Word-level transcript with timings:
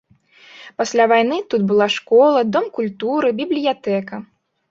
Пасля 0.81 1.05
вайны 1.11 1.35
тут 1.51 1.61
была 1.71 1.87
школа, 1.97 2.41
дом 2.57 2.65
культуры, 2.79 3.27
бібліятэка. 3.43 4.15